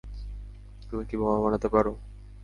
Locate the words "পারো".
1.73-1.91